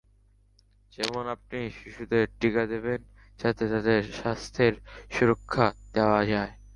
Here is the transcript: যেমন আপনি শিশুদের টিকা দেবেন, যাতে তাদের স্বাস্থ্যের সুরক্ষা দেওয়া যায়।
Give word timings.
যেমন 0.93 1.23
আপনি 1.35 1.59
শিশুদের 1.71 2.25
টিকা 2.39 2.63
দেবেন, 2.65 2.99
যাতে 3.39 3.63
তাদের 3.69 4.01
স্বাস্থ্যের 4.13 4.73
সুরক্ষা 5.11 5.65
দেওয়া 5.93 6.21
যায়। 6.25 6.51